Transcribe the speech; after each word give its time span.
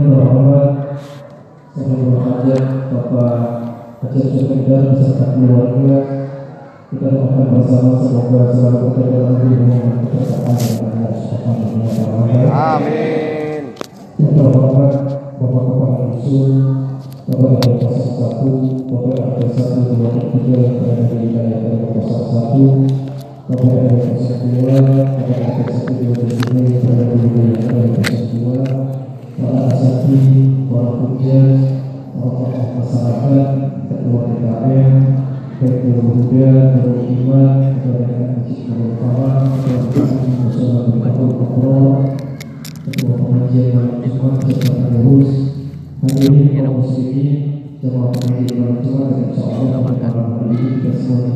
Bapak 0.00 0.32
Bapak 2.88 3.20
keluarga 5.36 5.98
kita 6.88 7.06
doakan 7.12 7.44
bersama 7.52 7.92
kita 8.00 9.04
dalam. 9.12 9.36
Amin. 12.48 13.76
Kita 14.16 14.40
doakan 14.40 14.88
Bapak 15.36 15.62
Kepala 15.68 16.16
Dusun, 16.16 16.52
Bapak 17.28 17.60
RT 17.60 17.84
01, 17.84 18.88
Bapak 18.88 19.20
RT 19.20 19.52
1, 19.52 19.84
2, 19.84 20.16
3 20.32 20.64
yang 20.64 20.80
di 21.12 21.28
01, 21.28 22.88
Bapak 23.52 23.68
RT 23.68 24.16
02, 24.48 24.64
Bapak 24.80 25.44
RT 25.44 25.60
1, 25.68 25.92
2, 25.92 26.24
3 26.24 26.56
yang 26.56 26.88
berada 26.88 27.04
di 27.04 27.28
wilayah 27.36 27.84
RT 27.84 28.08
02, 28.32 29.09
para 29.40 29.72
para 30.68 31.00
tokoh 32.12 32.52
masyarakat, 32.76 33.48
ketua 33.88 34.20
DKM, 34.28 34.92
muda, 36.04 36.52
iman, 37.00 37.56
ketua 42.84 43.12
pengajian 43.16 43.68
malam 43.72 43.96
Jumat 44.04 44.34
pengurus, 44.44 45.32
hadirin 46.04 46.48
kaum 46.60 46.84
muslimin, 46.84 47.36
jemaah 47.80 48.12
pengajian 48.12 48.56
malam 48.60 48.76
Jumat 48.84 49.08
dan 49.08 49.28
pada 49.88 50.08
malam 50.12 50.32
hari 50.36 50.52
ini 50.52 50.68
kita 50.84 50.90
semua 51.00 51.32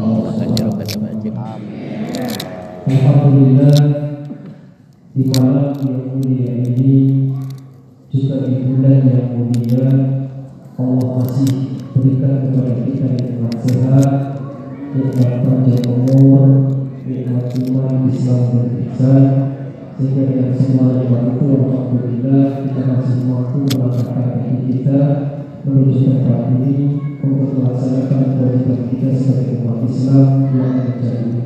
Allah 0.00 0.32
Subhanahu. 0.32 0.80
Alhamdulillah 2.88 4.07
di 5.18 5.26
malam 5.34 5.74
yang 5.82 6.14
mulia 6.14 6.62
ini 6.62 6.94
juga 8.06 8.46
di 8.46 8.70
bulan 8.70 9.02
yang 9.02 9.34
mulia 9.34 9.90
Allah 10.78 11.08
masih 11.18 11.74
berikan 11.90 12.46
kepada 12.46 12.86
kita 12.86 13.18
nikmat 13.18 13.54
sehat, 13.66 14.10
nikmat 14.94 15.42
panjang 15.42 15.90
umur, 15.90 16.46
nikmat 17.02 17.50
iman, 17.50 18.06
Islam 18.06 18.42
dan 18.54 18.66
ihsan 18.78 19.24
sehingga 19.98 20.22
dengan 20.22 20.54
semua 20.54 21.02
nikmat 21.02 21.34
itu 21.34 21.46
Alhamdulillah 21.50 22.46
kita 22.62 22.80
masih 22.86 23.16
mampu 23.26 23.58
melangkahkan 23.74 24.26
kaki 24.38 24.56
kita 24.70 25.00
menuju 25.66 25.98
tempat 26.14 26.62
ini 26.62 26.74
untuk 27.26 27.58
melaksanakan 27.58 28.38
kewajiban 28.38 28.86
kita 28.86 29.08
sebagai 29.18 29.66
umat 29.66 29.82
Islam 29.82 30.26
yang 30.54 30.72
menjadi 30.78 31.38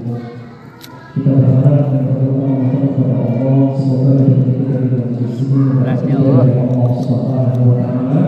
kita 1.12 1.28
berharap 1.28 1.92
dan 1.92 2.08
berdoa 2.08 2.72
kepada 2.72 3.14
Allah 3.20 3.68
semoga 3.77 4.10
rezeki 4.16 4.52
kita 4.64 4.74
di 4.80 5.44
mendapat 5.52 5.96
dari 6.08 6.12
Allah. 6.16 6.88
Subhanahu 7.05 7.68
wa 7.68 7.77
taala. 7.84 8.20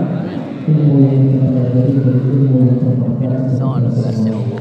Ilmu 0.68 0.96
yang 1.00 1.20
kita 1.24 1.46
pelajari 1.48 1.92
dari 1.96 2.20
ilmu 2.28 2.56
yang 2.60 2.76
bermanfaat 2.84 3.80
kepada 3.88 3.88
kita 3.88 4.10
semua. 4.12 4.60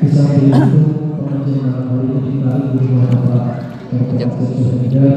Di 0.00 0.08
samping 0.08 0.48
itu 0.48 0.80
pengajian 1.12 1.68
hari 1.68 2.68
ini 2.72 2.88
Bapak 3.04 3.44
Dr. 4.16 4.48
Syuhida 4.48 5.08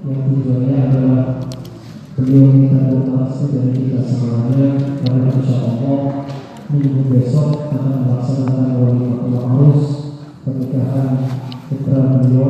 yang 0.00 0.20
tujuannya 0.32 0.76
adalah 0.88 1.24
beliau 2.16 2.44
minta 2.56 2.88
doa 2.88 3.20
dari 3.28 3.70
kita 3.76 4.00
semuanya. 4.00 4.68
Karena 4.80 5.28
insya 5.28 5.56
Allah 5.60 6.00
minggu 6.72 7.00
besok 7.12 7.68
akan 7.68 8.00
melaksanakan 8.08 8.80
wali 8.80 9.08
arus 9.28 9.84
pernikahan 10.40 11.08
putra 11.72 12.20
beliau 12.20 12.48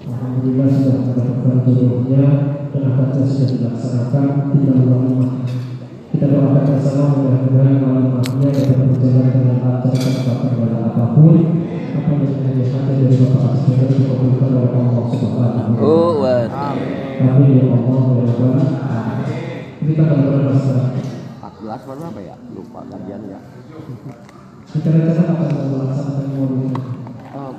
Alhamdulillah 0.00 0.68
sudah 0.68 0.96
mendapatkan 1.00 1.56
jodohnya 1.64 2.24
dan 2.70 2.82
akadnya 2.92 3.24
sudah 3.24 3.46
dilaksanakan 3.48 4.26
tinggal 4.52 4.78
kita 6.10 6.26
doakan 6.26 6.64
bersama 6.68 7.04
mudah-mudahan 7.16 7.76
walimahnya 7.80 8.48
dapat 8.52 8.76
berjalan 8.92 9.26
dengan 9.32 9.56
lancar 9.64 9.92
tanpa 9.96 10.32
kendala 10.44 10.78
apa 10.92 11.04
pun 11.16 11.36
apa 11.96 12.08
yang 12.12 12.32
menjadi 12.36 12.62
hati 12.68 12.92
dari 13.00 13.16
Bapak 13.24 13.52
Asmara 13.56 13.84
dikabulkan 13.88 14.50
oleh 14.52 14.72
Allah 14.76 15.04
Subhanahu 15.08 15.72
Oh, 15.80 16.12
wa 16.20 16.44
taala. 16.44 16.84
Amin 17.20 17.50
ya 17.56 17.64
Allah 17.72 18.04
ya 18.20 18.80
kita 19.90 20.06
berdoa 20.06 20.54
sekarang. 20.54 20.92
14 21.40 21.88
baru 21.88 22.02
apa 22.14 22.20
ya? 22.22 22.36
Lupa 22.54 22.80
kajian 22.86 23.22
ya. 23.26 23.40
Kita 24.70 24.88
rencana 24.92 25.32
akan 25.34 25.48
melaksanakan 25.66 26.26
ini. 26.30 26.68
Oh, 27.34 27.52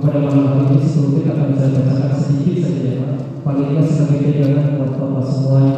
pada 0.00 0.18
malam 0.24 0.44
hari 0.48 0.80
ini 0.80 0.80
sebelumnya 0.80 1.36
akan 1.36 1.46
bisa 1.52 1.66
bacakan 1.76 2.12
sedikit 2.16 2.56
saja 2.64 2.80
ya 2.80 2.94
Pak. 3.04 3.12
Paling 3.44 3.66
tidak 3.68 3.84
sebagai 3.84 4.32
pegangan 4.32 4.66
buat 4.80 4.92
Bapak 4.96 5.24
semuanya. 5.28 5.76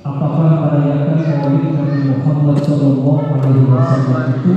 Apakah 0.00 0.48
merayakan 0.56 1.18
Maulid 1.20 1.64
Nabi 1.76 1.98
Muhammad 2.08 2.56
Shallallahu 2.64 3.28
Alaihi 3.36 3.68
Wasallam 3.68 4.24
itu 4.40 4.54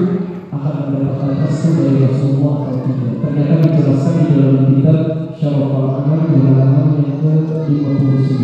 akan 0.56 0.74
mendapatkan 0.88 1.32
restu 1.44 1.68
dari 1.76 1.96
Rasulullah 2.08 2.56
atau 2.64 2.80
tidak? 2.88 3.12
Ternyata 3.20 3.54
dijelaskan 3.60 4.16
di 4.16 4.34
dalam 4.40 4.64
kitab 4.72 5.00
Syarafal 5.36 5.88
Amal 6.00 6.20
di 6.32 6.38
halaman 6.48 6.88
yang 6.96 7.20
ke 7.20 7.32
59 7.68 8.41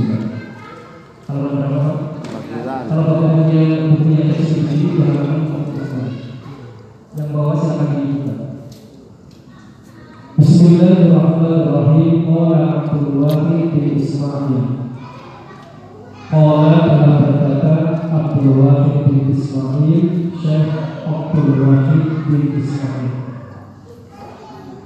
Wahid 21.88 22.28
bin 22.28 22.44
Ismail. 22.60 23.16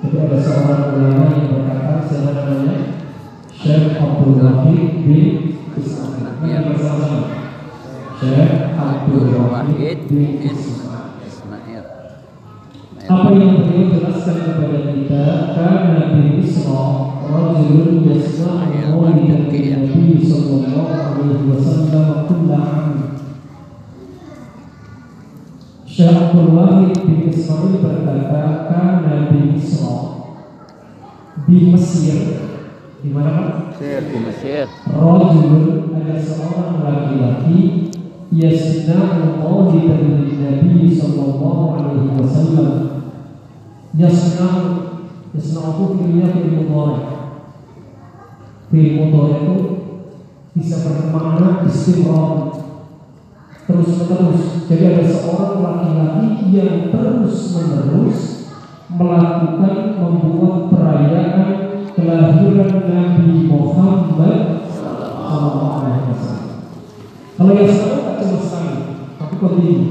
Jadi 0.01 0.17
ada 0.21 0.37
seorang 0.37 0.81
ulama 1.01 1.33
yang 1.33 1.49
berkata, 1.49 2.05
siapa 2.05 2.29
namanya? 2.37 2.77
Syekh 3.49 3.97
Abdul 3.97 4.37
Wahid 4.37 5.01
bin 5.09 5.57
Ismail. 5.73 6.29
Ini 6.45 6.57
bersama 6.69 7.09
Syekh 8.21 8.77
Abdul 8.77 9.33
Wahid 9.33 9.99
bin. 10.13 10.45
Ismail. 10.45 11.85
Apa 13.01 13.29
yang 13.33 13.65
beliau 13.65 13.97
jelaskan 13.97 14.37
kepada 14.45 14.79
kita 14.93 15.25
karena 15.57 16.01
bin 16.13 16.37
Isra 16.37 17.17
rajulun 17.17 18.05
yasma'u 18.05 18.77
maulidan 18.93 19.49
Nabi 19.49 20.21
sallallahu 20.21 21.10
Syekh 26.01 26.17
Abdul 26.17 26.57
Wahid 26.57 26.97
bin 27.05 27.29
Ismail 27.29 27.77
berkata 27.77 28.65
karena 28.65 29.29
bin 29.29 29.53
Isra 29.53 30.25
di 31.45 31.69
Mesir. 31.69 32.41
Di 33.05 33.13
mana 33.13 33.29
Pak? 33.37 33.77
Mesir 33.77 34.09
di 34.09 34.17
Mesir. 34.17 34.65
Rajulun 34.89 35.93
ada 35.93 36.17
seorang 36.17 36.81
laki-laki 36.81 37.93
yasna'u 38.33 39.45
maulidan 39.45 40.25
Nabi 40.41 40.89
sallallahu 40.89 41.69
alaihi 41.77 42.17
wasallam. 42.17 42.73
Yasna'u 43.93 45.05
yasna'u 45.37 45.69
itu 45.69 45.85
fi'ilnya 46.01 46.27
fi'il 46.33 46.65
mudhari 46.65 46.97
fi'il 48.73 48.89
mudhari 48.97 49.37
itu 49.37 49.57
bisa 50.57 50.81
bermakna 50.81 51.61
istimrar 51.69 52.50
terus 53.71 54.03
menerus 54.03 54.67
jadi 54.67 54.83
ada 54.91 55.03
seorang 55.07 55.63
laki-laki 55.63 56.51
yang 56.51 56.91
terus 56.91 57.55
menerus 57.55 58.19
melakukan 58.91 59.95
membuat 59.95 60.67
perayaan 60.67 61.71
kelahiran 61.95 62.71
Nabi 62.91 63.47
Muhammad 63.47 64.67
Sallallahu 64.67 65.63
Alaihi 65.79 66.11
Wasallam. 66.11 66.51
Kalau 67.39 67.51
yang 67.55 67.71
sekarang 67.71 68.01
tak 68.03 68.15
cuma 68.19 68.37
sekali, 68.43 68.75
tapi 69.15 69.35
continue. 69.39 69.90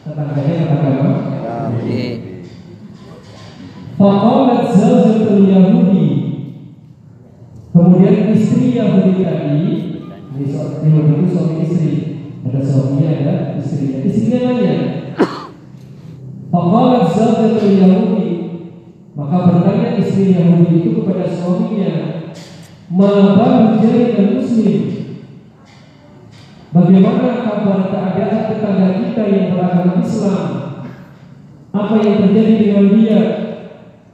Tetangganya 0.00 0.64
beragama. 0.72 1.12
Yahudi. 1.44 2.00
Faqalat 4.00 4.64
zawjatul 4.72 5.44
Yahudi. 5.44 6.06
Kemudian 7.70 8.32
istri 8.32 8.74
Yahudi 8.74 9.20
tadi, 9.20 9.64
su- 10.48 10.80
Yahudi 10.82 11.12
itu 11.20 11.26
suami 11.28 11.54
istri. 11.60 11.92
Ada 12.40 12.60
suaminya, 12.64 13.10
ada 13.20 13.34
istrinya. 13.60 13.98
Istrinya 14.00 14.40
nanya, 14.48 14.74
Faqalat 16.48 17.04
zawjatul 17.12 17.76
Yahudi. 17.76 18.28
Maka 19.12 19.36
bertanya 19.52 20.00
istri 20.00 20.32
Yahudi 20.32 20.80
itu 20.80 20.90
kepada 20.96 21.28
suaminya, 21.28 21.92
Ma 22.90 23.36
balu 23.38 23.78
jaringan 23.78 24.42
muslim 24.42 24.99
Bagaimana 26.70 27.42
kabar 27.42 27.90
keadaan 27.90 28.46
tetangga 28.46 28.88
kita 29.02 29.22
yang 29.26 29.46
beragama 29.50 29.98
Islam? 29.98 30.46
Apa 31.74 31.94
yang 31.98 32.16
terjadi 32.22 32.54
dengan 32.62 32.86
dia? 32.94 33.20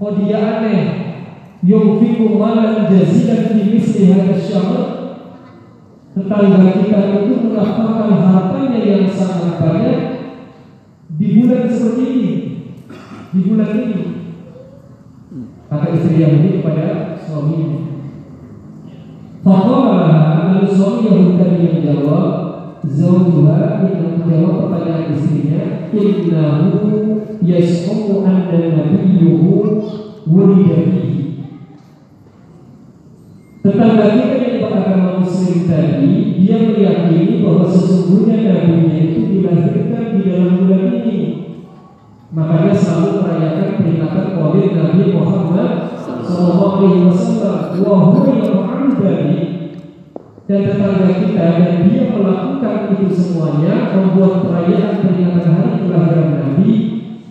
Kok 0.00 0.12
dia 0.24 0.38
aneh? 0.40 0.82
Yungfiku 1.60 2.40
malan 2.40 2.88
jazilan 2.88 3.52
fi 3.52 3.60
misli 3.60 4.08
hadha 4.08 4.40
syahr. 4.40 4.84
Tetangga 6.16 6.80
kita 6.80 7.00
itu 7.20 7.32
mendapatkan 7.44 8.24
hartanya 8.24 8.80
yang 8.80 9.04
sangat 9.04 9.60
banyak 9.60 10.00
Di 11.12 11.26
bulan 11.36 11.68
seperti 11.68 12.04
ini. 12.08 12.32
Di 13.36 13.40
bulan 13.52 13.70
ini. 13.76 14.04
Kata 15.68 15.92
istri 15.92 16.24
Yahudi 16.24 16.48
kepada 16.56 17.20
suaminya. 17.20 17.84
Faqala 19.44 19.95
lalu 20.66 20.74
suami 20.74 21.06
Yahudi 21.06 21.38
tadi 21.38 21.56
yang 21.62 21.74
menjawab 21.78 22.26
Zawjuha 22.86 23.86
yang 23.86 24.18
menjawab 24.18 24.54
pertanyaan 24.66 25.14
istrinya 25.14 25.62
Innahu 25.94 26.74
yas'umu 27.38 28.26
anna 28.26 28.74
nabiyyuhu 28.74 29.78
wulida 30.26 30.90
fihi 30.90 31.46
Tetangga 33.62 34.06
kita 34.10 34.36
yang 34.42 34.58
beragama 34.66 35.22
muslim 35.22 35.70
tadi 35.70 36.34
Dia 36.42 36.58
meyakini 36.66 37.46
bahwa 37.46 37.70
sesungguhnya 37.70 38.36
nabinya 38.50 38.98
itu 38.98 39.20
dilahirkan 39.22 40.04
di 40.18 40.20
dalam 40.26 40.66
bulan 40.66 40.82
ini 40.98 41.18
Makanya 42.34 42.74
selalu 42.74 43.22
merayakan 43.22 43.70
peringatan 43.78 44.26
Maulid 44.34 44.74
Nabi 44.74 45.14
Muhammad 45.14 45.70
Sallallahu 45.94 46.66
Alaihi 46.82 47.06
Wasallam. 47.06 47.58
Wahyu 47.86 48.20
yang 48.34 48.66
dari 48.98 49.45
dan 50.46 50.62
tetangga 50.62 51.10
kita 51.10 51.46
dan 51.58 51.90
dia 51.90 52.14
melakukan 52.14 52.94
itu 52.94 53.10
semuanya 53.10 53.90
membuat 53.98 54.46
perayaan 54.46 55.02
peringatan 55.02 55.58
hari 55.58 55.74
kelahiran 55.82 56.30
Nabi 56.38 56.70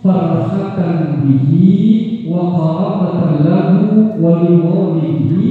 farhatan 0.04 1.24
bihi 1.24 2.28
wa 2.28 2.52
qaramatan 2.52 3.40
lahu 3.48 4.20
wa 4.20 4.44
limaulihi 4.44 5.48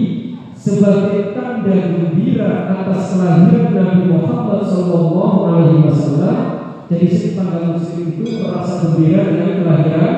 sebagai 0.53 1.33
tanda 1.33 1.73
gembira 1.89 2.69
atas 2.69 3.17
kelahiran 3.17 3.73
Nabi 3.73 4.13
Muhammad 4.13 4.61
Sallallahu 4.61 5.37
Alaihi 5.49 5.89
Wasallam. 5.89 6.37
Jadi 6.85 7.05
tetangga 7.09 7.81
muslim 7.81 8.13
itu 8.13 8.45
merasa 8.45 8.85
gembira 8.85 9.25
dengan 9.25 9.51
kelahiran 9.65 10.13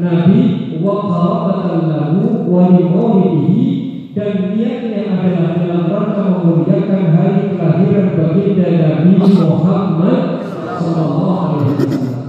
Nabi 0.00 0.40
wa 0.80 1.04
qarabatan 1.04 1.92
lahu 1.92 2.48
wa 2.48 2.72
limaulihi 2.72 3.85
dan 4.16 4.56
niatnya 4.56 5.12
adalah 5.12 5.60
dalam 5.60 5.82
rangka 5.92 6.22
memuliakan 6.24 7.04
hari 7.12 7.52
kelahiran 7.52 8.16
baginda 8.16 8.68
Nabi 8.80 9.12
Muhammad 9.20 10.40
sallallahu 10.64 11.36
alaihi 11.36 11.68
wasallam. 11.76 12.24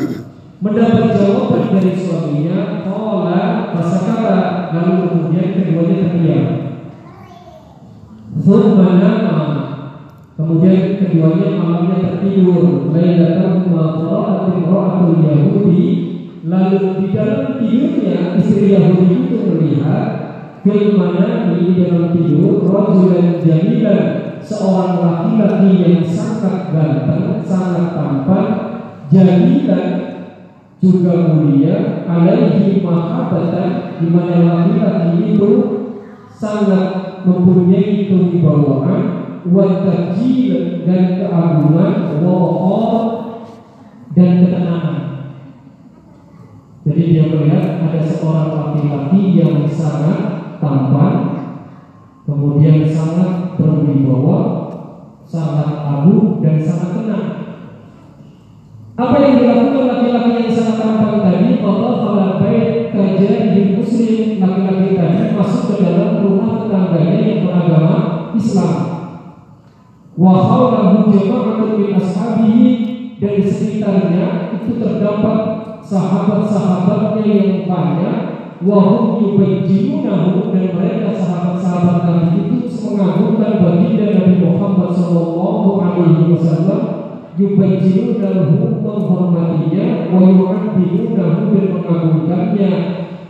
Mendapat 0.59 1.15
jawaban 1.15 1.63
dari 1.71 1.95
suaminya, 1.95 2.83
qala 2.83 3.71
fasakata 3.71 4.37
lalu 4.75 4.93
kemudian 5.07 5.47
keduanya 5.55 5.95
terdiam. 6.11 6.47
Nama 8.37 9.47
Kemudian 10.37 11.01
keduanya 11.01 11.57
malamnya 11.57 11.97
tertidur 11.97 12.93
Lailatan 12.93 13.65
maqra'at 13.73 14.53
imra'atul 14.53 15.25
Yahudi 15.25 15.83
Lalu 16.45 16.79
di 17.01 17.05
dalam 17.17 17.57
tidurnya 17.57 18.37
istri 18.37 18.77
Yahudi 18.77 19.25
itu 19.25 19.35
melihat 19.41 20.26
Bagaimana 20.67 21.55
di 21.55 21.79
dalam 21.79 22.11
tidur 22.11 22.67
Rajulan 22.67 23.39
jamilan 23.39 24.03
Seorang 24.43 24.99
laki-laki 24.99 25.71
yang 25.79 26.03
sangat 26.03 26.75
ganteng 26.75 27.39
Sangat 27.47 27.95
tampan 27.95 28.45
Jamilan 29.07 29.87
juga 30.83 31.31
mulia 31.31 32.03
Alaihi 32.03 32.83
mahabatan 32.83 33.95
di 33.95 34.07
mana 34.11 34.35
laki-laki 34.43 35.39
itu 35.39 35.51
Sangat 36.35 37.23
mempunyai 37.23 38.11
kewibawaan 38.11 39.01
Watajil 39.47 40.83
dan 40.83 41.15
keagungan 41.15 42.19
Wa'or 42.19 43.17
dan 44.11 44.43
ketenangan. 44.43 45.01
Jadi 46.83 47.01
dia 47.13 47.23
melihat 47.29 47.85
ada 47.85 48.01
seorang 48.01 48.49
laki-laki 48.51 49.37
yang 49.37 49.63
sangat 49.69 50.37
tampan 50.59 51.13
Kemudian 52.27 52.87
sangat 52.87 53.55
berwibawa 53.55 54.39
Sangat 55.27 55.83
agung 55.83 56.39
dan 56.39 56.55
sangat 56.63 57.03
tenang. 57.03 57.27
Apa 58.95 59.15
yang 59.19 59.33
dilakukan 59.43 59.85
laki-laki 59.91 60.31
yang 60.39 60.51
sangat 60.55 60.75
tampan 60.79 61.19
tadi? 61.19 61.59
Allah 61.59 61.93
kalau 61.99 62.39
baik 62.39 62.95
kerja 62.95 63.29
di 63.51 63.61
muslim 63.75 64.39
Laki-laki 64.39 64.89
tadi 64.95 65.35
masuk 65.35 65.63
ke 65.67 65.75
dalam 65.83 66.23
rumah 66.23 66.63
tetangganya 66.63 67.19
yang 67.19 67.39
beragama 67.43 67.95
Islam. 68.39 68.75
Wa 70.17 70.33
hawlahu 70.33 71.11
jama'atun 71.13 71.71
min 71.77 71.91
ashabihi 71.93 72.87
sekitarnya 73.47 74.53
itu 74.59 74.77
terdapat 74.77 75.39
sahabat-sahabatnya 75.81 77.23
yang 77.23 77.53
banyak 77.65 78.17
wa 78.65 78.77
hum 78.81 79.03
yubajjilunahu 79.21 80.49
dan 80.49 80.65
mereka 80.73 81.09
sahabat-sahabat 81.13 81.99
Nabi 82.09 82.57
itu 82.57 82.73
mengagungkan 82.87 83.61
baginda 83.61 84.05
Nabi 84.17 84.35
Muhammad 84.41 84.89
sallallahu 84.97 85.69
alaihi 85.77 86.33
wasallam 86.33 86.81
yubajjilunahu 87.37 88.81
menghormatinya 88.81 90.09
wa 90.09 90.19
yu'addilunahu 90.25 91.41
dan 91.53 91.65
mengagungkannya 91.75 92.71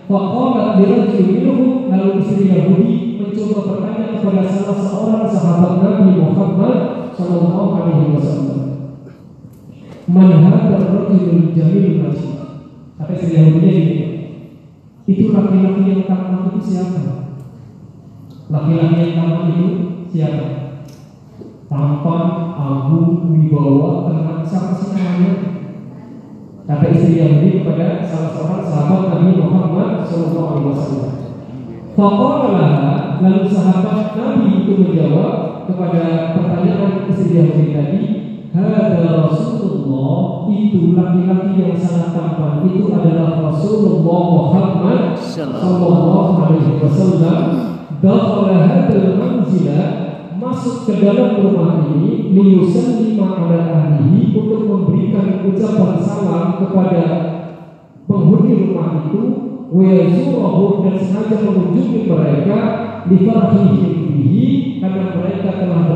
Faqalat 0.08 0.80
dirajul 0.80 1.28
minhum 1.28 1.92
lalu 1.92 2.24
istri 2.24 2.48
Yahudi 2.48 3.20
mencoba 3.20 3.60
bertanya 3.68 4.16
kepada 4.16 4.48
salah 4.48 4.80
seorang 4.80 5.28
sahabat 5.28 5.84
Nabi 5.84 6.16
Muhammad 6.16 6.76
Sallallahu 7.12 7.76
Alaihi 7.76 8.16
Wasallam. 8.16 8.62
Man 10.08 10.32
hadzal 10.48 10.96
rajulul 10.96 11.52
jamil 11.52 12.08
masjid? 12.08 12.40
Kata 12.96 13.12
istri 13.20 13.36
Yahudi 13.36 13.68
ini, 13.68 13.96
itu 15.08 15.32
laki-laki 15.32 15.82
yang 15.88 16.04
tampan 16.04 16.52
itu 16.52 16.60
siapa? 16.60 17.32
Laki-laki 18.52 18.96
yang 19.00 19.14
tampan 19.16 19.46
itu 19.56 19.68
siapa? 20.12 20.46
Tampan, 21.72 22.24
agung, 22.60 23.32
wibawa, 23.32 24.12
tenang, 24.12 24.44
siapa 24.44 24.76
sih 24.76 24.92
namanya? 24.92 25.32
Kata 26.68 26.86
istri 26.92 27.24
Yahudi 27.24 27.64
kepada 27.64 28.04
salah 28.04 28.36
seorang 28.36 28.64
sahabat 28.68 29.02
Nabi 29.08 29.40
Muhammad 29.40 30.04
Sallallahu 30.04 30.48
Alaihi 30.52 30.68
Wasallam. 30.76 31.14
Faqala 31.96 32.68
lalu 33.24 33.48
sahabat 33.48 34.20
Nabi 34.20 34.68
itu 34.68 34.74
menjawab 34.76 35.64
kepada 35.72 36.36
pertanyaan 36.36 37.08
istri 37.08 37.40
Yahudi 37.40 37.72
tadi, 37.72 38.02
Hada 38.58 39.30
Rasulullah 39.30 40.50
itu 40.50 40.98
laki-laki 40.98 41.62
yang 41.62 41.78
sangat 41.78 42.10
tampan 42.10 42.66
itu 42.66 42.90
adalah 42.90 43.38
Rasulullah 43.38 44.22
Muhammad 44.34 45.14
Sallallahu 45.14 46.42
Alaihi 46.42 46.82
Wasallam. 46.82 47.42
Dakhala 48.02 48.58
hadal 48.66 49.14
manzila 49.22 49.82
masuk 50.42 50.90
ke 50.90 50.94
dalam 51.06 51.38
rumah 51.38 51.86
ini 51.86 52.34
liyusallima 52.34 53.46
ala 53.46 53.62
ahlihi 53.62 54.34
untuk 54.34 54.66
memberikan 54.66 55.46
ucapan 55.46 56.02
salam 56.02 56.58
kepada 56.58 57.06
penghuni 58.10 58.74
rumah 58.74 59.06
itu 59.06 59.22
wa 59.70 60.82
dan 60.82 60.96
sengaja 60.98 61.38
mengunjungi 61.46 62.10
mereka 62.10 62.60
di 63.06 63.18
farhihim 63.22 64.07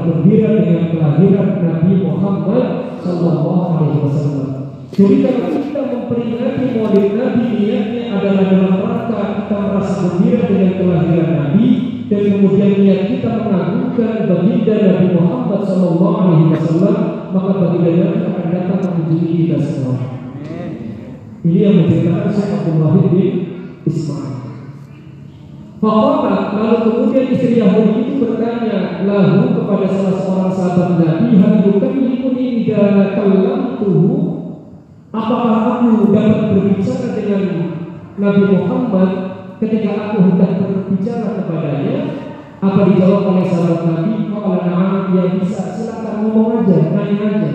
bergembira 0.01 0.49
dengan 0.57 0.83
kelahiran 0.89 1.49
Nabi 1.61 1.91
Muhammad 2.01 2.65
sallallahu 3.05 3.61
alaihi 3.77 3.99
wasallam. 4.01 4.49
Jadi 4.91 5.15
kalau 5.23 5.47
kita 5.55 5.81
memperingati 5.87 6.63
Maulid 6.75 7.09
Nabi 7.15 7.43
niatnya 7.55 8.03
adalah 8.11 8.45
dalam 8.49 8.75
rangka 8.83 9.21
kita 9.39 9.57
merasa 9.61 9.93
gembira 10.03 10.41
dengan 10.49 10.71
kelahiran 10.75 11.29
Nabi 11.31 11.67
dan 12.11 12.21
kemudian 12.27 12.71
niat 12.83 13.01
kita 13.07 13.31
mengagungkan 13.47 14.13
baginda 14.27 14.75
Nabi 14.83 15.07
Muhammad 15.15 15.61
sallallahu 15.63 16.17
alaihi 16.19 16.49
wasallam 16.51 16.97
maka 17.31 17.51
baginda 17.55 17.91
Nabi 18.03 18.19
akan 18.27 18.47
datang 18.51 18.81
mengunjungi 18.83 19.35
kita 19.47 19.57
semua. 19.63 19.95
Ini 21.41 21.57
yang 21.57 21.75
menceritakan 21.81 22.29
Syekh 22.29 22.53
Abdul 22.53 22.77
Wahid 22.83 23.05
bin. 23.15 23.33
Fakomat 25.81 26.61
lalu 26.61 26.77
kemudian 26.85 27.25
istri 27.33 27.57
Yahudi 27.57 28.13
itu 28.13 28.21
bertanya 28.21 29.01
lalu 29.01 29.57
kepada 29.57 29.89
salah 29.89 30.13
seorang 30.13 30.53
sahabat 30.53 31.01
Nabi 31.01 31.41
hal 31.41 31.65
yukallimuni 31.65 32.61
idza 32.61 33.17
kallamtuhu 33.17 34.13
apakah 35.09 35.57
aku 35.81 36.13
dapat 36.13 36.53
berbicara 36.53 37.17
dengan 37.17 37.43
Nabi 38.13 38.43
Muhammad 38.53 39.09
ketika 39.57 39.91
aku 39.97 40.17
hendak 40.29 40.61
berbicara 40.61 41.41
kepadanya? 41.41 41.97
Apa 42.61 42.85
dijawab 42.85 43.33
oleh 43.33 43.45
sahabat 43.49 43.81
Nabi 43.89 44.29
qala 44.29 44.61
na'am 44.61 45.17
ya 45.17 45.23
bisa 45.33 45.73
silakan 45.73 46.29
ngomong 46.29 46.61
aja 46.61 46.93
nanya 46.93 47.17
aja. 47.25 47.51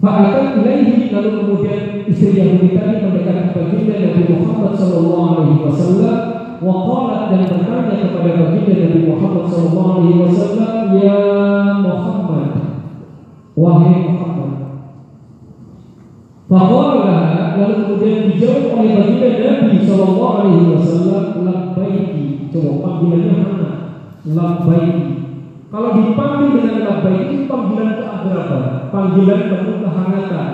Fa'akan 0.00 0.64
ilaihi 0.64 1.12
lalu 1.12 1.30
kemudian 1.44 2.08
istri 2.08 2.40
Yahudi 2.40 2.72
tadi 2.72 3.04
mendekati 3.04 3.52
baginda 3.52 4.00
Nabi 4.00 4.22
Muhammad 4.32 4.72
sallallahu 4.72 5.28
alaihi 5.28 5.60
wasallam 5.68 6.09
waqalat 6.60 7.32
dan 7.32 7.42
bertanya 7.48 7.96
kepada 8.04 8.30
baginda 8.36 8.74
Nabi 8.84 9.00
Muhammad 9.08 9.44
sallallahu 9.48 9.90
alaihi 9.96 10.20
wasallam 10.20 10.76
ya 11.00 11.20
Muhammad. 11.80 12.48
Wahai 13.56 13.96
Muhammad. 14.04 14.52
Faqala 16.50 17.16
lalu 17.56 17.74
kemudian 17.80 18.20
dijawab 18.28 18.64
oleh 18.76 18.92
baginda 18.92 19.28
Nabi 19.40 19.76
sallallahu 19.88 20.36
alaihi 20.36 20.68
wasallam 20.76 21.24
labbaiki. 21.48 22.52
Coba 22.52 22.70
panggilannya 22.84 23.34
mana? 23.40 23.70
Labbaiki. 24.28 25.08
Kalau 25.70 25.90
dipanggil 25.96 26.50
dengan 26.60 26.82
labbaik 26.82 27.24
itu 27.30 27.46
panggilan 27.48 27.90
keakraban, 27.96 28.64
panggilan 28.92 29.40
penuh 29.48 29.76
kehangatan. 29.80 30.48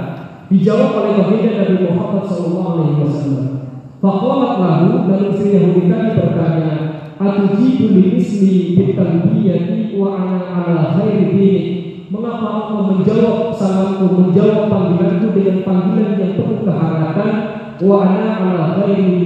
Dijawab 0.47 0.91
oleh 1.03 1.13
baginda 1.19 1.51
Nabi 1.67 1.77
Muhammad 1.83 2.23
sallallahu 2.31 2.71
alaihi 2.79 3.03
wasallam. 3.03 3.66
Faqalat 3.97 4.61
lahu 4.61 5.09
lalu 5.09 5.33
istri 5.33 5.57
Yahudi 5.57 5.89
tadi 5.89 6.21
bertanya, 6.21 6.73
"Atujibu 7.17 7.97
li 7.97 8.21
ismi 8.21 8.77
bitalbiyati 8.77 9.97
wa 9.97 10.21
ana 10.21 10.39
ala 10.53 10.77
khairi 11.01 11.33
dini?" 11.33 11.65
Mengapa 12.13 12.71
engkau 12.71 12.93
menjawab 12.93 13.57
salamku, 13.57 14.05
menjawab 14.13 14.69
panggilanku 14.69 15.33
dengan 15.33 15.59
panggilan 15.65 16.13
yang 16.21 16.33
penuh 16.37 16.61
kehangatan? 16.63 17.33
Wa 17.81 17.97
ana 18.05 18.29
ala 18.37 18.63
khairi 18.77 19.17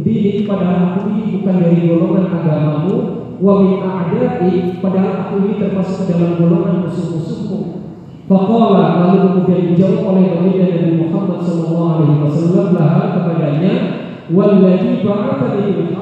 dini 0.00 0.48
padahal 0.48 0.96
aku 0.96 1.00
ini 1.12 1.24
bukan 1.38 1.56
dari 1.60 1.78
golongan 1.84 2.26
agamamu 2.32 2.96
wa 3.44 3.52
min 3.60 3.80
a'da'i 3.84 4.80
padahal 4.80 5.12
aku 5.28 5.34
ini 5.44 5.52
termasuk 5.60 6.08
dalam 6.08 6.40
golongan 6.40 6.88
musuh-musuhmu. 6.88 7.58
Faqala 8.24 9.04
lalu 9.04 9.16
kemudian 9.20 9.62
dijawab 9.76 10.00
oleh 10.16 10.24
baginda 10.32 10.66
Nabi 10.80 10.92
Muhammad 10.96 11.44
laha 12.72 13.02
kepadanya 13.20 13.74
walladzi 14.32 15.04
ba'athani 15.04 15.76
bil 15.76 15.92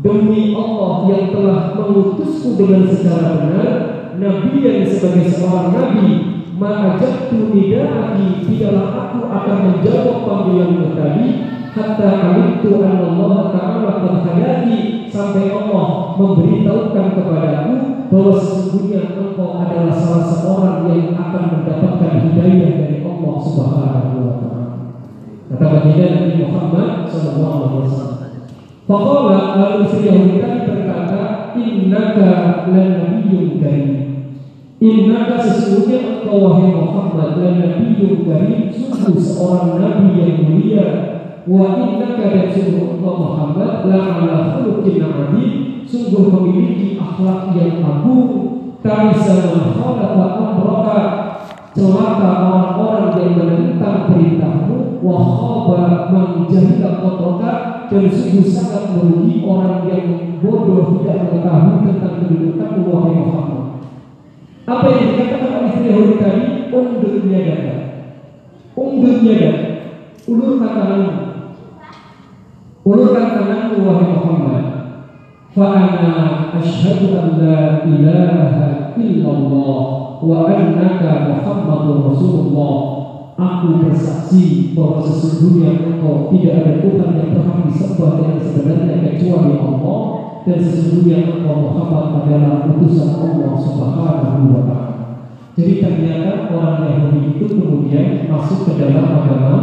demi 0.00 0.56
Allah 0.56 0.92
yang 1.12 1.24
telah 1.28 1.76
mengutusku 1.76 2.56
dengan 2.56 2.88
secara 2.88 3.30
benar 3.44 3.72
nabi 4.16 4.64
yang 4.64 4.80
sebagai 4.88 5.28
seorang 5.28 5.76
nabi 5.76 6.08
ma'ajabtu 6.56 7.52
nida'aki 7.52 8.48
tidaklah 8.48 8.88
aku 8.96 9.20
akan 9.28 9.56
menjawab 9.68 10.16
panggilanmu 10.24 10.96
tadi 10.96 11.26
hatta 11.70 12.08
anna 12.32 13.06
Allah 13.06 13.40
ta'ala 13.52 13.90
hadani 14.24 15.06
sampai 15.10 15.52
Allah 15.52 16.16
memberitahukan 16.16 17.06
kepadaku 17.18 17.74
bahwa 18.10 18.32
sesungguhnya 18.38 19.14
engkau 19.14 19.58
adalah 19.62 19.94
salah 19.94 20.26
seorang 20.26 20.78
yang 20.90 21.14
akan 21.14 21.44
mendapatkan 21.60 22.12
hidayah 22.26 22.70
dari 22.74 22.96
Allah 23.06 23.34
Subhanahu 23.38 24.18
wa 24.18 24.34
taala. 24.42 24.59
Kata 25.50 25.66
baginda 25.66 26.06
Nabi 26.14 26.46
Muhammad 26.46 27.10
sallallahu 27.10 27.58
alaihi 27.58 27.82
wasallam. 27.82 28.18
Faqala 28.86 29.38
lalu 29.58 29.78
istri 29.82 30.06
Yahudi 30.06 30.38
tadi 30.38 30.58
berkata, 30.62 31.22
"Innaka 31.58 32.30
lanabiyyun 32.70 33.58
karim." 33.58 33.90
Innaka 34.78 35.42
sesungguhnya 35.42 36.22
engkau 36.22 36.38
wahai 36.46 36.70
Muhammad 36.70 37.34
lanabiyyun 37.34 38.22
karim, 38.22 38.70
sungguh 38.70 39.18
seorang 39.18 39.82
nabi 39.82 40.22
yang 40.22 40.38
mulia 40.46 40.86
wa 41.50 41.82
innaka 41.82 42.30
dan 42.30 42.46
sungguh 42.54 42.94
engkau 42.94 43.14
Muhammad 43.18 43.90
la 43.90 44.00
ala 44.22 44.36
khuluqin 44.54 45.02
adzim 45.02 45.82
sungguh 45.82 46.30
memiliki 46.30 46.94
akhlak 46.94 47.56
yang 47.58 47.82
agung 47.82 48.28
tarisa 48.84 49.50
man 49.50 49.74
khalaqa 49.74 50.30
amraka 50.38 50.98
celaka 51.74 52.28
orang-orang 52.46 53.08
yang 53.18 53.32
menentang 53.40 53.98
perintahmu 54.10 54.39
wahaba 55.00 56.12
man 56.12 56.44
jahila 56.46 57.00
qadraka 57.00 57.52
dan 57.90 58.04
sungguh 58.06 58.46
sangat 58.46 58.94
merugi 58.94 59.42
orang 59.42 59.88
yang 59.88 60.06
bodoh 60.38 61.00
tidak 61.00 61.26
mengetahui 61.26 61.82
tentang 61.88 62.14
kedudukan 62.22 62.70
wahai 62.86 63.14
Muhammad. 63.18 63.64
Apa 64.68 64.86
yang 64.86 65.04
dikatakan 65.10 65.50
oleh 65.58 65.70
Sri 65.74 65.90
Huri 65.90 66.14
tadi? 66.20 66.44
Undurnya 66.70 67.38
dada. 67.42 67.76
Undurnya 68.78 69.34
dada. 69.34 69.62
Ulurkan 70.30 70.70
tanganmu. 70.78 71.14
Ulurkan 72.86 73.26
tanganmu 73.34 73.76
wahai 73.82 74.08
Muhammad. 74.14 74.64
Fa'ana 75.50 76.54
asyhadu 76.62 77.18
an 77.18 77.26
la 77.42 77.82
ilaha 77.82 78.94
illallah 78.94 79.82
wa 80.22 80.46
annaka 80.46 81.26
Muhammadur 81.26 82.14
Rasulullah 82.14 82.99
Aku 83.39 83.83
bersaksi 83.83 84.71
bahwa 84.71 85.03
sesungguhnya 85.03 85.83
engkau 85.83 86.31
tidak 86.31 86.53
ada 86.55 86.73
Tuhan 86.79 87.09
yang 87.19 87.29
berhak 87.35 87.67
disembah 87.67 88.11
dengan 88.15 88.39
sebenarnya 88.39 88.95
kecuali 89.03 89.51
Allah 89.59 89.99
dan 90.47 90.57
sesungguhnya 90.63 91.17
engkau 91.35 91.67
Muhammad 91.67 92.23
adalah 92.23 92.63
utusan 92.71 93.11
Allah 93.11 93.51
Subhanahu 93.59 94.55
wa 94.55 94.63
taala. 94.63 95.03
Jadi 95.59 95.83
ternyata 95.83 96.47
orang 96.47 96.87
Yahudi 96.87 97.35
itu 97.35 97.43
kemudian 97.59 98.31
masuk 98.31 98.71
ke 98.71 98.71
dalam 98.79 99.03
agama 99.03 99.55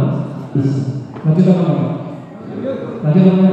Islam. 0.53 1.09
Lanjut 1.25 1.47
apa? 1.49 1.75
Lanjut 3.01 3.25
apa? 3.25 3.49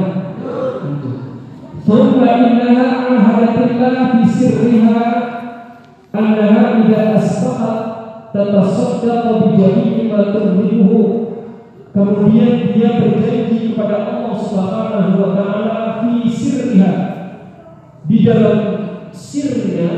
ثم 1.81 2.21
إنها 2.21 2.87
عهدت 3.09 3.57
الله 3.57 3.97
في 4.13 4.21
سرها 4.29 5.01
أنها 6.13 6.61
إذا 6.77 7.17
أصبحت 7.17 7.94
tatasaddaqa 8.36 9.48
bijami'i 9.48 10.12
ma 10.12 10.36
turhibuhu 10.36 11.00
kemudian 11.96 12.76
dia 12.76 13.00
berjanji 13.00 13.72
kepada 13.72 14.12
Allah 14.12 14.36
Subhanahu 14.36 15.16
wa 15.16 15.30
taala 15.32 16.04
fi 16.04 16.28
sirriha. 16.28 16.92
Di 18.06 18.22
dalam 18.22 18.58
sirnya 19.10 19.90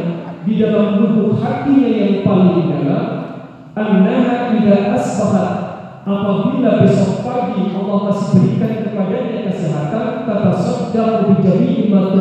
di 0.47 0.57
dalam 0.57 1.03
lubuk 1.03 1.43
hatinya 1.43 1.91
yang 1.93 2.25
paling 2.25 2.73
dalam 2.73 3.07
annaha 3.77 4.55
idza 4.57 4.97
asbahat 4.97 5.53
apabila 6.09 6.81
besok 6.87 7.21
pagi 7.27 7.69
Allah 7.75 7.99
masih 8.09 8.29
berikan 8.57 8.73
kepadanya 8.87 9.53
kesehatan 9.53 10.25
tata 10.25 10.53
saddaqu 10.57 11.37
bi 11.37 11.45
jami'i 11.45 11.93
ma 11.93 12.17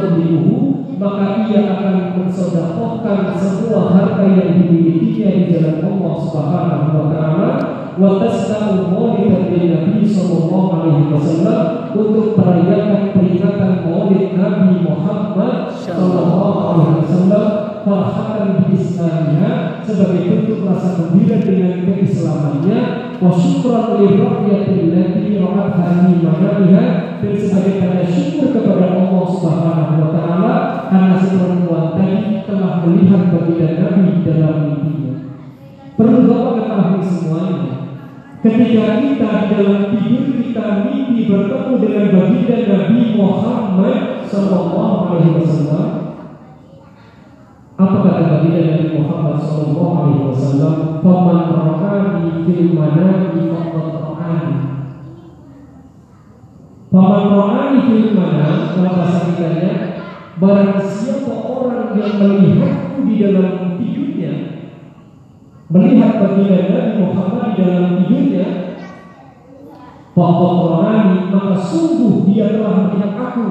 maka 0.97 1.45
ia 1.45 1.61
akan 1.77 2.17
mensodakohkan 2.17 3.37
semua 3.37 3.93
harta 3.93 4.25
yang 4.25 4.57
dimilikinya 4.57 5.29
di 5.29 5.43
jalan 5.53 5.77
Allah 5.85 6.13
Subhanahu 6.17 6.89
wa 6.89 7.07
taala. 7.13 7.49
Wa 7.97 8.21
tasdaqu 8.21 8.93
maulid 8.93 9.49
Nabi 9.49 10.01
sallallahu 10.05 10.69
alaihi 10.73 11.09
wasallam 11.13 11.61
untuk 11.93 12.37
merayakan 12.37 13.13
peringatan 13.13 13.73
maulid 13.85 14.33
Nabi 14.37 14.85
Muhammad 14.85 15.69
sallallahu 15.73 16.57
alaihi 16.61 16.97
wasallam 17.05 17.45
farhatan 17.85 18.47
bi 18.65 18.77
islamnya 18.77 19.81
sebagai 19.85 20.21
bentuk 20.25 20.65
rasa 20.65 20.97
gembira 20.97 21.37
dengan 21.45 21.73
keislamannya. 21.85 22.79
Wa 23.17 23.33
syukran 23.33 23.97
li 24.01 24.17
rahyatil 24.17 24.93
lati 24.93 25.41
ra'at 25.41 25.73
hani 25.77 26.21
manaiha 26.21 27.06
dan 27.17 27.33
sebagai 27.33 27.81
tanda 27.81 28.05
syukur 28.05 28.53
kepada 28.53 28.93
Allah 28.93 29.25
Subhanahu 29.25 29.97
wa 29.97 30.09
taala 30.13 30.55
karena 30.93 31.17
si 31.17 31.33
perempuan 31.33 31.97
tadi 31.97 32.45
telah 32.45 32.85
melihat 32.85 33.21
baginda 33.33 33.67
Nabi 33.81 34.21
dalam 34.21 34.55
mimpinya. 34.61 35.13
Perlu 35.97 36.19
Bapak 36.29 36.53
ketahui 36.61 37.01
semuanya. 37.01 37.73
Ketika 38.45 38.85
kita 39.01 39.31
dalam 39.49 39.81
tidur 39.89 40.25
kita 40.37 40.63
mimpi 40.85 41.17
bertemu 41.25 41.73
dengan 41.81 42.05
baginda 42.13 42.57
Nabi 42.69 42.99
Muhammad 43.17 43.97
Sallallahu 44.29 44.97
Alaihi 45.09 45.33
Wasallam. 45.41 45.89
Apa 47.77 47.97
kata 48.05 48.21
baginda 48.29 48.61
Nabi 48.61 48.87
Muhammad 48.93 49.41
Sallallahu 49.41 49.95
Alaihi 50.05 50.25
Wasallam? 50.29 50.75
Faman 51.01 51.41
ra'ani 51.49 52.45
fil 52.45 52.77
manami 52.77 53.37
fil 57.87 58.13
manam 58.13 58.75
dalam 58.75 58.93
bahasa 58.93 59.19
kitanya 59.31 59.73
Barang 60.37 60.77
siapa 60.77 61.33
orang 61.33 61.97
yang 61.97 62.13
melihatku 62.21 62.97
di 63.09 63.15
dalam 63.17 63.81
tidurnya 63.81 64.33
Melihat 65.73 66.11
baginda 66.21 66.57
Nabi 66.69 66.93
Muhammad 67.01 67.45
di 67.49 67.59
dalam 67.65 67.85
tidurnya 67.97 68.47
Faqad 70.13 71.07
maka 71.27 71.53
sungguh 71.57 72.25
dia 72.29 72.57
telah 72.57 72.89
melihat 72.89 73.13
aku 73.17 73.47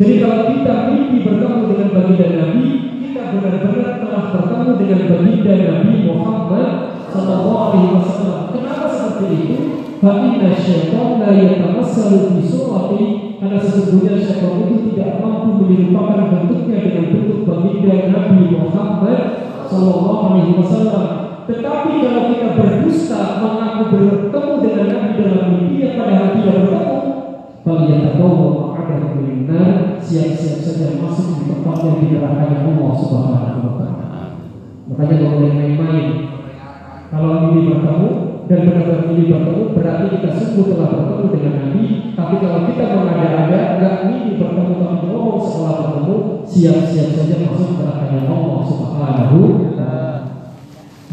Jadi 0.00 0.14
kalau 0.24 0.40
kita 0.48 0.74
mimpi 0.88 1.16
bertemu 1.24 1.60
dengan 1.68 1.88
baginda 1.92 2.26
Nabi 2.32 2.64
Kita 2.96 3.22
benar-benar 3.36 3.92
telah 4.00 4.24
bertemu 4.32 4.70
dengan 4.80 5.00
baginda 5.12 5.52
Nabi 5.52 5.92
Muhammad 6.08 6.68
Sallallahu 7.12 7.60
Alaihi 7.60 7.92
Wasallam 7.92 8.40
Kenapa 8.56 8.86
seperti 8.88 9.26
itu? 9.36 9.83
Fa'inna 10.02 10.50
syaitan 10.54 11.22
la 11.22 11.30
yatamassalu 11.30 12.34
fi 12.34 12.40
surati 12.42 13.04
karena 13.38 13.58
sesungguhnya 13.60 14.18
syaitan 14.18 14.66
itu 14.66 14.74
tidak 14.90 15.22
mampu 15.22 15.62
menyerupakan 15.62 16.32
bentuknya 16.32 16.78
dengan 16.82 17.04
bentuk 17.14 17.40
baginda 17.46 17.94
Nabi 18.10 18.40
Muhammad 18.58 19.20
Sallallahu 19.70 20.22
Alaihi 20.30 20.56
Wasallam. 20.58 21.06
Tetapi 21.44 21.92
kalau 22.00 22.22
kita 22.32 22.48
berdusta 22.56 23.20
mengaku 23.44 23.82
bertemu 23.92 24.52
dengan 24.64 24.86
Nabi 24.88 25.10
dalam 25.20 25.44
mimpi 25.52 25.76
yang 25.84 25.94
padahal 26.00 26.28
tidak 26.40 26.56
bertemu, 26.64 26.98
kalian 27.64 28.00
tahu 28.16 28.32
ada 28.72 28.96
kuliner 29.12 29.68
siap-siap 30.00 30.58
saja 30.64 30.86
masuk 31.00 31.26
di 31.36 31.42
tempat 31.52 31.76
yang 31.84 31.96
digerakkan 32.00 32.64
Allah 32.64 32.92
Subhanahu 32.96 33.60
Wa 33.60 33.74
Taala. 33.76 34.20
Makanya 34.88 35.16
kalau 35.20 35.38
main-main. 35.52 36.08
Kalau 37.14 37.30
ini 37.46 37.70
bertemu, 37.70 38.10
dan 38.44 38.58
benar-benar 38.68 39.08
ini 39.08 39.22
bertemu 39.32 39.62
berarti 39.72 40.04
kita 40.18 40.28
sungguh 40.36 40.66
telah 40.72 40.88
bertemu 40.92 41.24
dengan 41.32 41.54
Nabi. 41.56 41.84
Tapi 42.14 42.34
kalau 42.38 42.60
kita 42.68 42.84
mengada-ada 42.92 43.58
nggak 43.80 43.96
ini 44.08 44.18
bertemu 44.36 44.72
tapi 44.80 44.96
ngomong 45.08 45.40
setelah 45.40 45.74
bertemu. 45.80 46.16
Siap-siap 46.44 47.08
saja 47.16 47.36
masuk 47.48 47.80
ke 47.80 47.82
neraka 47.82 48.20
Allah 48.28 48.60
subhanahu 48.62 49.40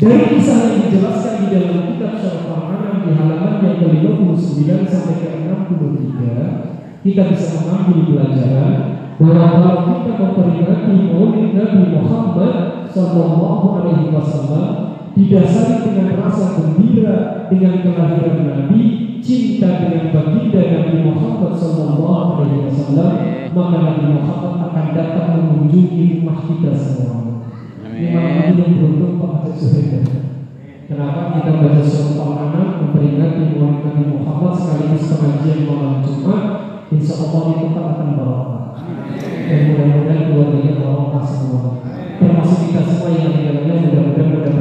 dari 0.02 0.34
kisah 0.34 0.58
yang 0.66 0.90
dijelaskan 0.90 1.46
di 1.46 1.48
dalam 1.54 1.78
kitab 1.94 2.18
Syarah 2.18 2.50
Al-Anam 2.50 3.06
di 3.06 3.14
halaman 3.14 3.62
yang 3.62 3.78
ke-59 3.86 4.90
sampai 4.90 5.16
ke 5.22 5.30
63 5.46 7.06
kita 7.06 7.22
bisa 7.30 7.48
mengambil 7.62 8.10
pelajaran 8.10 8.74
bahwa 9.22 9.46
kalau 9.62 9.78
kita 10.02 10.12
memperingati 10.18 10.94
Maulid 11.06 11.54
Nabi 11.54 11.82
Muhammad 11.94 12.56
Sallallahu 12.90 13.66
Alaihi 13.78 14.10
Wasallam 14.10 14.91
didasari 15.16 15.76
dengan 15.84 16.16
rasa 16.24 16.56
gembira 16.56 17.48
dengan 17.52 17.84
kelahiran 17.84 18.38
Nabi, 18.48 18.82
cinta 19.20 19.84
dengan 19.84 20.16
baginda 20.16 20.62
Nabi 20.72 20.96
Muhammad 21.04 21.52
Sallallahu 21.60 22.32
Alaihi 22.40 22.64
Wasallam, 22.72 23.14
maka 23.52 23.78
Nabi 23.84 24.06
Muhammad 24.16 24.54
akan 24.72 24.86
datang 24.96 25.30
mengunjungi 25.36 26.24
rumah 26.24 26.40
kita 26.48 26.72
semua. 26.72 27.44
Memang 27.92 28.56
ini 28.56 28.56
yang 28.56 28.72
beruntung 28.80 29.20
Pak 29.20 29.32
Haji 29.44 29.52
Suhaida. 29.54 30.00
Kenapa 30.88 31.22
kita 31.38 31.52
baca 31.64 31.84
surat 31.86 32.20
Al-Anam 32.20 32.68
memperingati 32.84 33.56
Maulid 33.56 33.84
Nabi 33.88 34.04
Muhammad 34.12 34.54
sekaligus 34.58 35.08
pengajian 35.08 35.60
malam 35.70 36.04
Jumat? 36.04 36.44
Insya 36.92 37.16
Allah 37.24 37.44
itu 37.56 37.80
akan 37.80 38.10
barokah. 38.20 38.64
Dan 39.48 39.60
mudah-mudahan 39.72 40.20
keluarganya 40.28 40.74
barokah 40.80 41.24
semua 41.24 41.82
termasuk 42.22 42.70
kita 42.70 42.82
semua 42.86 43.10
yang 43.18 43.34
di 43.34 43.42
dalamnya 43.50 43.76
mudah-mudahan 43.82 44.61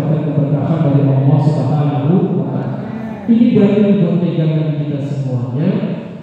Ini 3.29 3.47
berarti 3.53 4.01
buat 4.01 4.17
pegangan 4.25 4.69
kita 4.81 4.99
semuanya 5.05 5.71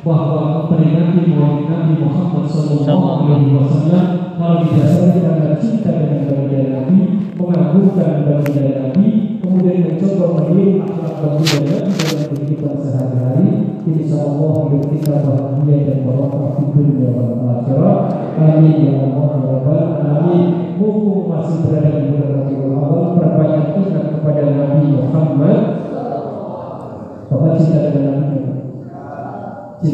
bahwa 0.01 0.65
memperingati 0.65 1.29
Maulid 1.29 1.69
Nabi 1.69 1.93
Muhammad 2.01 2.45
Sallallahu 2.49 3.05
Alaihi 3.05 3.53
Wasallam 3.53 4.05
kalau 4.38 4.57
didasari 4.65 5.19
karena 5.21 5.57
cinta 5.62 5.91
dengan 5.93 6.25
baginda 6.25 6.62
Nabi, 6.73 6.97
mengagungkan 7.38 8.12
baginda 8.25 8.63
Nabi, 8.81 9.05
kemudian 9.41 9.77
mencoba 9.86 10.25
meniru 10.41 10.73
akhlak 10.86 11.15
baginda 11.21 11.57
Nabi 11.69 11.91
dalam 11.97 12.23
kehidupan 12.33 12.75
sehari-hari, 12.81 13.47
insya 13.86 14.17
Allah 14.25 14.53
hidup 14.71 14.89
kita 14.93 15.13
bahagia 15.21 15.75
dan 15.86 15.97
barokah 16.01 16.49
di 16.57 16.63
dunia 16.73 17.10
dan 17.13 17.45
akhirat. 17.45 18.01
Amin 18.38 18.75
ya 18.86 18.93
Allah 19.05 19.27
Alamin. 19.38 20.43
Mumpung 20.77 21.25
masih 21.33 21.65
berada 21.65 21.89
di 21.97 22.13
bulan 22.13 22.37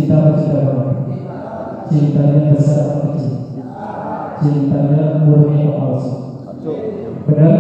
Cinta 0.04 0.20
apa 0.20 0.36
cinta 0.36 0.60
apa? 0.68 0.84
Cintanya 1.88 2.52
besar 2.52 2.92
atau 2.92 3.16
kecil? 3.16 3.56
Cintanya 4.44 5.24
murni 5.24 5.64
atau 5.64 5.80
palsu? 5.80 6.12
Benar? 7.24 7.56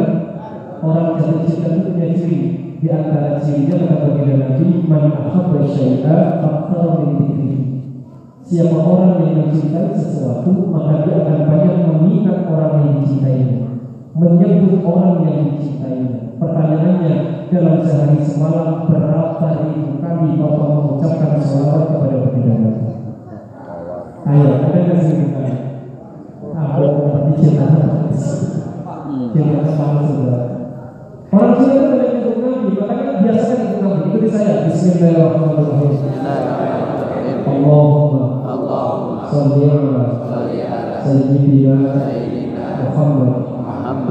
Orang 0.84 1.16
jatuh 1.16 1.48
cinta 1.48 1.72
itu 1.72 1.96
punya 1.96 2.12
ciri 2.12 2.40
Di 2.84 2.88
antara 2.92 3.40
cirinya 3.40 3.80
kata 3.80 3.96
baginda 4.04 4.36
Nabi 4.44 4.68
Man 4.84 5.08
ahabba 5.24 5.64
syai'a 5.64 6.44
faktar 6.44 7.00
min 7.00 7.88
Siapa 8.44 8.76
orang 8.76 9.24
yang 9.24 9.48
mencintai 9.48 9.96
sesuatu 9.96 10.52
Maka 10.68 11.08
dia 11.08 11.24
akan 11.24 11.40
banyak 11.48 11.78
mengingat 11.88 12.44
orang 12.52 12.72
yang 12.76 12.92
dicintainya 13.00 13.60
Menyebut 14.20 14.84
orang 14.84 15.24
yang 15.24 15.40
dicintainya 15.48 16.36
Pertanyaannya 16.36 17.14
dalam 17.54 17.78
sehari 17.86 18.18
semalam 18.26 18.90
berapa 18.90 19.48
ribu 19.62 20.02
kali 20.02 20.42
Bapak 20.42 20.68
mengucapkan 20.74 21.38
salawat 21.38 21.86
kepada 21.94 22.16
baginda 22.26 22.56
Nabi 22.58 22.82
Ayo, 24.24 24.50
ada 24.66 24.80
nggak 24.82 24.98
sih 25.04 25.16
bukan? 25.22 25.54
Ah, 26.58 26.66
kalau 26.74 27.30
cinta 27.38 27.68
Cinta 29.34 29.60
sama 29.78 30.02
saudara 30.02 30.54
Orang 31.34 31.58
itu 31.58 31.82
banyak 31.82 32.10
untuk 32.22 32.38
Nabi, 32.46 32.78
makanya 32.78 33.26
biasakan 33.26 33.58
untuk 33.66 33.82
Nabi. 33.82 34.06
Ikuti 34.14 34.28
saya. 34.30 34.70
Bismillahirrahmanirrahim. 34.70 36.14
Allahumma 38.54 39.26
salli 39.26 39.66
ala 40.62 41.02
sayyidina 41.02 42.86
Muhammad 42.86 43.50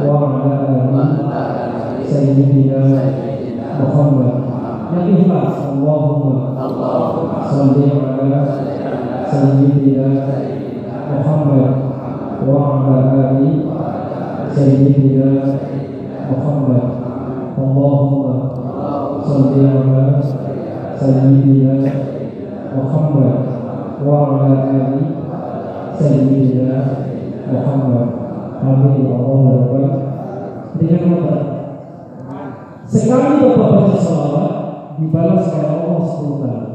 wa 0.02 0.42
ala 0.42 0.82
ali 1.30 2.02
sayyidina 2.02 3.31
Muhammad. 4.02 4.34
Yang 4.90 5.06
ikhlas. 5.22 5.54
Allahumma 5.78 6.58
salli 7.46 7.86
ala 7.86 8.42
sayyidina 9.30 10.10
Muhammad 11.06 11.72
wa 12.42 12.82
ala 12.82 12.98
ali 13.30 13.62
sayyidina 14.50 15.30
Muhammad. 16.34 16.86
Allahumma 17.54 18.34
salli 19.22 19.70
ala 19.70 20.18
Muhammad 22.74 23.38
wa 24.02 24.18
ala 24.34 24.66
ali 24.66 25.02
sayyidina 25.94 26.78
Muhammad. 27.54 28.08
Amin 28.62 29.10
Allah 29.10 29.42
Rabbal 29.58 29.90
Dengan 30.78 31.51
Sekali 32.92 33.40
Bapak 33.40 33.68
baca 33.72 33.96
salawat 33.96 34.52
dibalas 35.00 35.48
oleh 35.48 35.64
Allah 35.64 35.96
10 36.04 36.44
kali. 36.44 36.68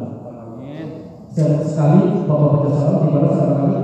Sekali 1.62 2.02
Bapak 2.26 2.50
baca 2.58 2.70
salawat 2.74 3.02
dibalas 3.06 3.38
berapa 3.38 3.54
kali? 3.54 3.78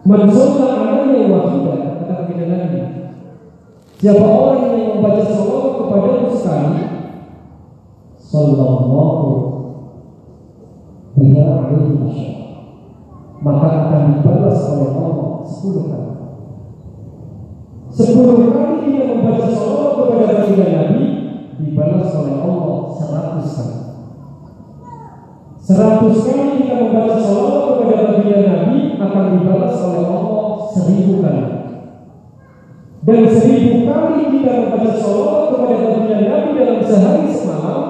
Mansulah 0.00 0.72
anaknya 0.80 1.28
wahidah 1.28 1.76
kata 2.00 2.24
kita 2.24 2.44
lagi. 2.48 2.80
Siapa 4.00 4.24
orang 4.24 4.64
yang 4.64 4.96
membaca 4.96 5.28
salawat 5.28 5.72
kepada 5.76 6.10
sekali 6.32 6.82
Sallallahu 8.16 9.28
Biha 11.20 11.44
alaihi 11.68 12.00
Maka 13.44 13.68
akan 13.68 14.02
dibalas 14.16 14.56
oleh 14.72 14.88
Allah 14.88 15.44
Sepuluh 15.44 15.84
kali 15.84 16.19
Sepuluh 18.00 18.48
kali 18.48 18.96
dia 18.96 19.12
membaca 19.12 19.44
salawat 19.44 19.92
kepada 20.00 20.24
baginda 20.40 20.66
Nabi 20.72 21.04
Dibalas 21.60 22.08
oleh 22.16 22.34
Allah 22.40 22.76
seratus 22.96 23.48
kali. 23.52 23.76
Seratus 25.60 26.16
kali 26.24 26.48
kita 26.64 26.74
membaca 26.80 27.20
salawat 27.20 27.62
kepada 27.76 27.96
baginda 28.08 28.40
Nabi 28.48 28.96
Akan 28.96 29.24
dibalas 29.36 29.76
oleh 29.84 30.02
Allah 30.08 30.48
seribu 30.72 31.20
kali. 31.20 31.44
Dan 33.04 33.20
seribu 33.28 33.76
kali 33.84 34.20
kita 34.32 34.50
membaca 34.64 34.90
salawat 34.96 35.42
kepada 35.52 35.76
baginda 35.84 36.16
Nabi 36.24 36.48
dalam 36.56 36.80
sehari 36.80 37.28
semalam 37.28 37.80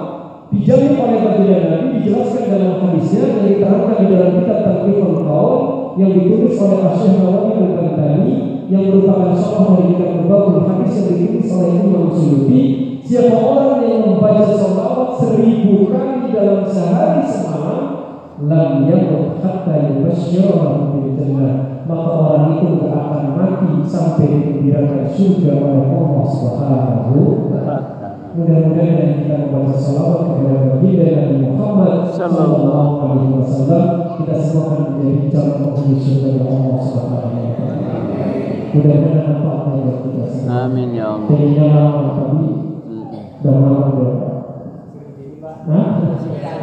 dijamin 0.51 0.99
oleh 0.99 1.19
baginda 1.23 1.59
Nabi 1.71 1.87
dijelaskan 2.03 2.45
dalam 2.51 2.75
hadisnya 2.83 3.23
yang 3.31 3.47
diterangkan 3.47 3.97
di 4.03 4.07
dalam 4.11 4.31
kitab 4.43 4.59
Taqriful 4.67 5.23
Qaul 5.23 5.50
yang 6.01 6.17
ditulis 6.17 6.57
oleh 6.57 6.81
Asyik 6.81 7.13
Nawawi 7.21 7.53
Al-Bantani 7.61 8.33
yang 8.73 8.89
merupakan 8.89 9.37
soal 9.37 9.77
dari 9.77 9.93
kitab 9.93 10.25
Mubawul 10.25 10.65
Hadis 10.65 10.97
yang 10.97 11.07
ditulis 11.13 11.49
oleh 11.53 11.71
Imam 11.85 12.09
Suyuti 12.09 12.63
siapa 13.05 13.37
orang 13.37 13.85
yang 13.85 14.03
membaca 14.09 14.49
salawat 14.49 15.21
seribu 15.21 15.93
kali 15.93 16.33
dalam 16.33 16.65
sehari 16.65 17.21
semalam 17.29 17.85
lam 18.41 18.89
yakut 18.89 19.45
hatta 19.45 19.93
yubasyirahu 19.93 20.97
bil 20.97 21.09
jannah 21.13 21.85
maka 21.85 22.11
orang 22.17 22.45
itu 22.57 22.67
tidak 22.81 22.97
akan 22.97 23.25
mati 23.37 23.71
sampai 23.85 24.27
digembirakan 24.31 25.05
surga 25.05 25.53
oleh 25.61 25.85
Allah 25.91 26.25
Subhanahu 26.25 27.13
wa 27.21 27.37
taala 27.53 27.90
Mudah-mudahan 28.31 29.27
kita 29.27 29.35
membaca 29.43 29.75
salawat 29.75 30.39
kepada 30.39 30.79
baginda 30.79 31.07
Nabi 31.19 31.37
Muhammad 31.51 32.07
Sallallahu 32.15 32.93
Alaihi 33.03 33.35
Wasallam 33.43 33.87
kita 34.23 34.35
semua 34.39 34.63
akan 34.71 34.87
menjadi 34.95 35.27
calon 35.35 35.57
penghuni 35.67 35.97
surga 35.99 36.29
dari 36.39 36.47
Allah 36.47 36.79
Subhanahu 36.79 37.43
Wa 37.43 37.53
Taala. 37.59 37.95
Mudah-mudahan 38.71 39.27
manfaatnya 39.27 39.79
buat 39.83 39.99
kita 40.07 40.25
semua. 40.31 40.55
Amin 40.63 40.89
ya 40.95 41.05
Allah. 41.11 41.27
Jadi 41.27 41.47
jangan 41.59 42.07
tadi 42.15 42.49
dan 43.41 43.57
malam 43.59 43.89
berapa? 43.99 44.29
Hah? 45.67 45.89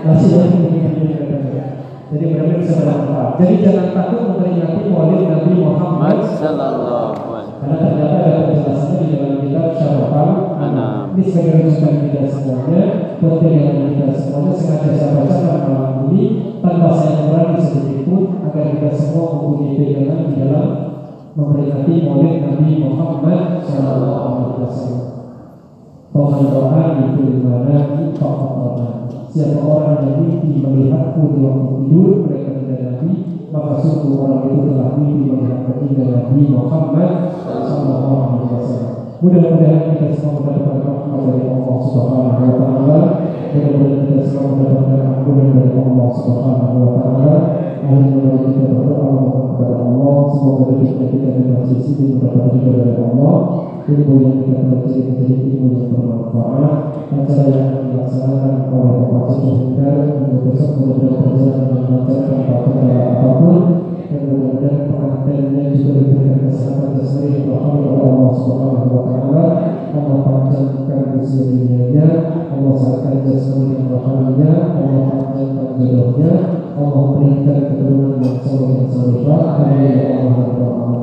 Masih 0.08 0.32
ada 0.40 0.56
Jadi 2.08 2.24
benar-benar 2.32 2.58
bisa 2.64 2.74
bermanfaat. 2.80 3.32
Jadi 3.44 3.56
jangan 3.60 3.88
takut 3.92 4.20
memperingati 4.24 4.88
Maulid 4.88 5.24
Nabi 5.28 5.52
Muhammad 5.60 6.18
Sallallahu 6.24 7.12
alaihi 7.28 7.52
karena 7.60 7.76
ternyata 7.84 8.18
ada 8.24 8.42
penjelasannya 8.48 9.00
di 9.04 9.08
dalam 9.12 9.38
kitab 9.44 9.68
Syarafal 9.76 10.32
Anam. 10.56 11.07
Ini 11.18 11.34
rujukan 11.34 12.14
kita 12.14 12.30
semuanya 12.30 13.18
pilihan 13.18 13.90
kita 13.90 14.14
semuanya 14.14 14.54
Sengaja 14.54 14.94
saya 14.94 15.18
bacakan 15.18 15.62
malam 15.66 15.94
ini 16.14 16.24
Tanpa 16.62 16.94
saya 16.94 17.26
kurangi 17.26 17.58
sedikit 17.58 18.06
pun 18.06 18.38
Agar 18.46 18.78
kita 18.78 18.94
semua 18.94 19.26
mempunyai 19.34 19.82
pegangan 19.82 20.30
di 20.30 20.34
dalam 20.46 20.68
Memperingati 21.34 21.94
maulid 22.06 22.38
Nabi 22.46 22.70
Muhammad 22.86 23.66
Sallallahu 23.66 24.30
Alaihi 24.30 24.62
Wasallam. 24.62 25.06
Tuhan 26.14 26.46
doa 26.54 26.82
itu 27.02 27.22
di 27.26 27.40
mana 27.42 27.76
kita 27.98 28.26
Allah 28.30 28.74
Siapa 29.34 29.58
orang 29.66 29.98
yang 30.06 30.18
mimpi 30.22 30.62
melihatku 30.62 31.22
di 31.34 31.40
waktu 31.42 31.66
tidur 31.82 32.10
Mereka 32.30 32.52
tidak 32.62 32.80
Nabi 32.86 33.12
Maka 33.50 33.74
sungguh 33.82 34.22
orang 34.22 34.42
itu 34.54 34.70
telah 34.70 34.90
mimpi 35.02 35.34
melihat 35.34 35.66
baginda 35.66 36.06
Nabi 36.14 36.42
Muhammad 36.46 37.10
Sallallahu 37.42 38.14
Alaihi 38.22 38.54
Wasallam. 38.54 38.98
Mudah-mudahan 39.18 39.98
kita 39.98 40.14
semua 40.14 40.27
kita 51.68 51.92
di 52.00 52.06
mendapat 52.16 52.48
juga 52.56 52.72
dari 52.80 52.96
Allah. 52.96 53.36
Ilmu 53.88 54.16
yang 54.20 54.36
kita 54.44 54.60
pelajari 54.68 55.02
menjadi 55.16 55.36
ilmu 55.48 55.68
yang 55.76 55.88
bermanfaat. 55.96 56.76
Acara 57.08 57.56
yang 57.56 57.72
dilaksanakan 57.88 58.56
oleh 58.72 58.96
Bapak 59.08 59.40
Hindar 59.40 59.96
untuk 60.12 60.42
besok 60.52 60.72
mudah-mudahan 60.80 61.24
berjalan 61.32 61.64
dengan 61.72 61.88
lancar 61.88 62.24
tanpa 62.28 62.56
kendala 62.68 63.00
apa 63.16 63.30
pun 63.40 63.60
dan 64.08 64.22
mudah-mudahan 64.28 64.84
pengantinnya 64.92 65.64
juga 65.76 66.07